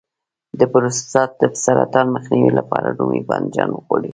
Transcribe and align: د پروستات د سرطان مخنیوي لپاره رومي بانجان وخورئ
د 0.59 0.61
پروستات 0.71 1.29
د 1.39 1.43
سرطان 1.63 2.07
مخنیوي 2.15 2.51
لپاره 2.59 2.87
رومي 2.97 3.21
بانجان 3.29 3.69
وخورئ 3.73 4.09